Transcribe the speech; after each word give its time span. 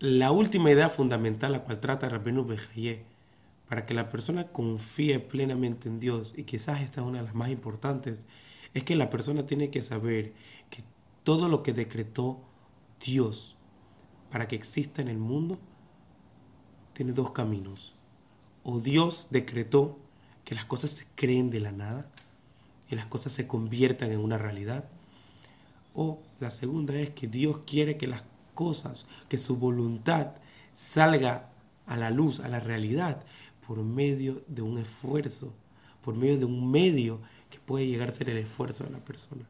la 0.00 0.32
última 0.32 0.70
idea 0.70 0.88
fundamental 0.88 1.52
la 1.52 1.62
cual 1.62 1.78
trata 1.78 2.08
Rabbeinu 2.08 2.46
Bejaye 2.46 3.04
para 3.68 3.84
que 3.84 3.92
la 3.92 4.08
persona 4.08 4.48
confíe 4.48 5.20
plenamente 5.20 5.88
en 5.88 6.00
Dios, 6.00 6.32
y 6.36 6.44
quizás 6.44 6.80
esta 6.80 7.02
es 7.02 7.06
una 7.06 7.18
de 7.18 7.24
las 7.24 7.34
más 7.34 7.50
importantes, 7.50 8.26
es 8.74 8.82
que 8.82 8.96
la 8.96 9.10
persona 9.10 9.46
tiene 9.46 9.70
que 9.70 9.82
saber 9.82 10.32
que 10.70 10.82
todo 11.22 11.48
lo 11.48 11.62
que 11.62 11.72
decretó 11.72 12.40
Dios 13.04 13.56
para 14.32 14.48
que 14.48 14.56
exista 14.56 15.02
en 15.02 15.08
el 15.08 15.18
mundo 15.18 15.58
tiene 16.94 17.12
dos 17.12 17.30
caminos. 17.30 17.94
O 18.64 18.80
Dios 18.80 19.28
decretó 19.30 19.98
que 20.44 20.54
las 20.54 20.64
cosas 20.64 20.90
se 20.90 21.06
creen 21.14 21.50
de 21.50 21.60
la 21.60 21.72
nada 21.72 22.10
y 22.88 22.96
las 22.96 23.06
cosas 23.06 23.34
se 23.34 23.46
conviertan 23.46 24.10
en 24.10 24.18
una 24.18 24.38
realidad. 24.38 24.88
O 25.94 26.20
la 26.40 26.50
segunda 26.50 26.98
es 26.98 27.10
que 27.10 27.28
Dios 27.28 27.60
quiere 27.66 27.96
que 27.96 28.06
las 28.06 28.22
cosas, 28.60 29.06
que 29.30 29.38
su 29.38 29.56
voluntad 29.56 30.32
salga 30.70 31.48
a 31.86 31.96
la 31.96 32.10
luz, 32.10 32.40
a 32.40 32.48
la 32.48 32.60
realidad, 32.60 33.24
por 33.66 33.82
medio 33.82 34.42
de 34.48 34.60
un 34.60 34.76
esfuerzo, 34.76 35.54
por 36.04 36.14
medio 36.14 36.36
de 36.36 36.44
un 36.44 36.70
medio 36.70 37.22
que 37.48 37.58
puede 37.58 37.86
llegar 37.86 38.10
a 38.10 38.12
ser 38.12 38.28
el 38.28 38.36
esfuerzo 38.36 38.84
de 38.84 38.90
la 38.90 38.98
persona. 38.98 39.46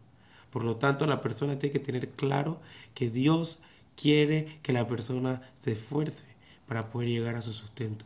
Por 0.52 0.62
lo 0.62 0.76
tanto, 0.76 1.08
la 1.08 1.20
persona 1.20 1.58
tiene 1.58 1.72
que 1.72 1.80
tener 1.80 2.10
claro 2.10 2.60
que 2.94 3.10
Dios 3.10 3.58
quiere 3.96 4.60
que 4.62 4.72
la 4.72 4.86
persona 4.86 5.42
se 5.58 5.72
esfuerce 5.72 6.26
para 6.68 6.88
poder 6.88 7.08
llegar 7.08 7.34
a 7.34 7.42
su 7.42 7.52
sustento. 7.52 8.04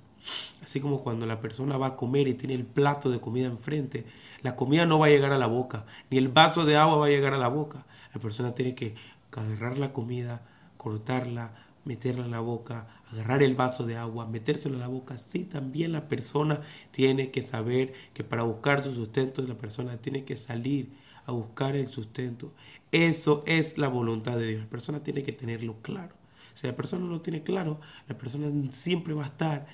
Así 0.62 0.80
como 0.80 1.02
cuando 1.02 1.26
la 1.26 1.38
persona 1.38 1.76
va 1.76 1.88
a 1.88 1.96
comer 1.96 2.28
y 2.28 2.34
tiene 2.34 2.54
el 2.54 2.64
plato 2.64 3.10
de 3.10 3.20
comida 3.20 3.44
enfrente, 3.44 4.06
la 4.40 4.56
comida 4.56 4.86
no 4.86 4.98
va 4.98 5.06
a 5.08 5.10
llegar 5.10 5.32
a 5.32 5.38
la 5.38 5.48
boca, 5.48 5.84
ni 6.08 6.16
el 6.16 6.28
vaso 6.28 6.64
de 6.64 6.78
agua 6.78 6.96
va 6.96 7.06
a 7.06 7.10
llegar 7.10 7.34
a 7.34 7.38
la 7.38 7.48
boca. 7.48 7.84
La 8.14 8.22
persona 8.22 8.54
tiene 8.54 8.74
que 8.74 8.94
agarrar 9.32 9.76
la 9.76 9.92
comida, 9.92 10.40
cortarla, 10.84 11.54
meterla 11.86 12.26
en 12.26 12.30
la 12.30 12.40
boca, 12.40 12.86
agarrar 13.10 13.42
el 13.42 13.56
vaso 13.56 13.86
de 13.86 13.96
agua, 13.96 14.26
metérselo 14.26 14.74
en 14.74 14.80
la 14.80 14.88
boca. 14.88 15.16
Sí, 15.16 15.44
también 15.44 15.92
la 15.92 16.08
persona 16.08 16.60
tiene 16.90 17.30
que 17.30 17.42
saber 17.42 17.94
que 18.12 18.22
para 18.22 18.42
buscar 18.42 18.82
su 18.82 18.92
sustento, 18.92 19.42
la 19.42 19.56
persona 19.56 19.96
tiene 19.96 20.24
que 20.24 20.36
salir 20.36 20.92
a 21.24 21.32
buscar 21.32 21.74
el 21.74 21.88
sustento. 21.88 22.52
Eso 22.92 23.42
es 23.46 23.78
la 23.78 23.88
voluntad 23.88 24.36
de 24.36 24.48
Dios. 24.48 24.62
La 24.62 24.68
persona 24.68 25.02
tiene 25.02 25.22
que 25.22 25.32
tenerlo 25.32 25.76
claro. 25.80 26.14
Si 26.52 26.66
la 26.66 26.76
persona 26.76 27.04
no 27.04 27.10
lo 27.10 27.22
tiene 27.22 27.42
claro, 27.42 27.80
la 28.08 28.16
persona 28.16 28.46
siempre 28.70 29.14
va 29.14 29.24
a 29.24 29.28
estar 29.28 29.66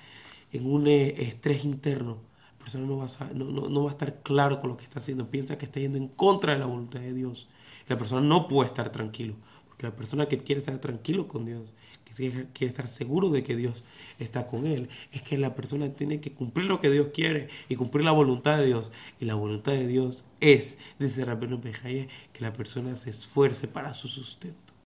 en 0.53 0.73
un 0.73 0.87
eh, 0.87 1.23
estrés 1.25 1.65
interno. 1.65 2.19
La 2.59 2.65
persona 2.65 2.87
no 2.87 2.99
va, 2.99 3.89
a, 3.89 3.91
estar 3.91 4.23
claro 4.23 4.61
con 4.61 4.71
lo 4.71 4.77
que 4.77 4.85
está 4.85 5.01
haciendo. 5.01 5.29
Piensa 5.29 5.59
que 5.59 5.65
está 5.65 5.81
yendo 5.81 5.99
en 5.99 6.07
contra 6.07 6.53
de 6.53 6.61
la 6.61 6.67
voluntad 6.67 7.01
de 7.01 7.13
Dios. 7.13 7.49
La 7.89 7.99
persona 7.99 8.21
no 8.21 8.47
puede 8.49 8.69
estar 8.69 8.93
tranquilo. 8.93 9.35
Porque 9.81 9.93
la 9.93 9.97
persona 9.97 10.29
que 10.29 10.37
quiere 10.37 10.59
estar 10.59 10.79
tranquilo 10.79 11.27
con 11.27 11.47
Dios, 11.47 11.73
que 12.05 12.13
quiere 12.53 12.71
estar 12.71 12.87
seguro 12.87 13.31
de 13.31 13.43
que 13.43 13.57
Dios 13.57 13.83
está 14.19 14.47
con 14.47 14.67
él, 14.67 14.91
es 15.11 15.23
que 15.23 15.39
la 15.39 15.55
persona 15.55 15.89
tiene 15.95 16.21
que 16.21 16.35
cumplir 16.35 16.67
lo 16.67 16.81
que 16.81 16.91
Dios 16.91 17.09
quiere 17.15 17.49
y 17.71 17.77
cumplir 17.77 18.05
la 18.05 18.13
voluntad 18.13 18.59
de 18.59 18.67
Dios. 18.67 18.93
Y 19.21 19.25
la 19.25 19.37
voluntad 19.37 19.73
de 19.73 19.87
Dios 19.87 20.25
es, 20.41 20.77
dice 20.99 21.25
Rabino 21.25 21.59
Bejaye, 21.59 22.11
que 22.35 22.43
la 22.43 22.53
persona 22.53 22.95
se 22.95 23.09
esfuerce 23.09 23.69
para 23.69 23.95
su 23.95 24.09
sustento. 24.09 24.70